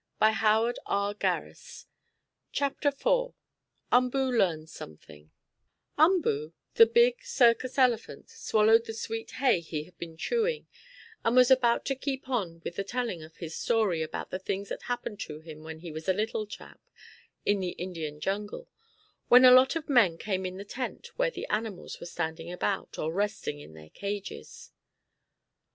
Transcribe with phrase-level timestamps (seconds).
[0.19, 1.85] "Did she let you, Umboo?"
[2.53, 3.35] CHAPTER IV
[3.91, 5.29] UMBOO LEARNS SOMETHING
[5.95, 10.65] Umboo, the big circus elephant, swallowed the sweet hay he had been chewing,
[11.23, 14.69] and was about to keep on with the telling of his story about the things
[14.69, 16.79] that happened to him when he was a little chap
[17.45, 18.67] in the Indian jungle,
[19.27, 22.97] when a lot of men came in the tent where the animals were standing about,
[22.97, 24.71] or resting in their cages.